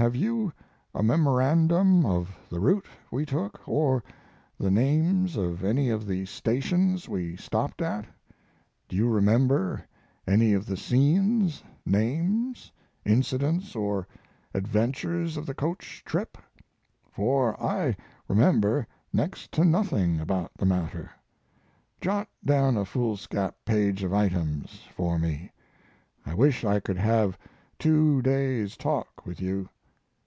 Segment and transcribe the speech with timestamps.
[0.00, 0.50] Have you
[0.94, 4.02] a memorandum of the route we took, or
[4.58, 8.06] the names of any of the stations we stopped at?
[8.88, 9.84] Do you remember
[10.26, 12.72] any of the scenes, names,
[13.04, 14.08] incidents, or
[14.54, 16.38] adventures of the coach trip?
[17.12, 17.94] for I
[18.26, 21.10] remember next to nothing about the matter.
[22.00, 25.52] Jot down a foolscap page of items for me.
[26.24, 27.36] I wish I could have
[27.78, 29.68] two days' talk with you.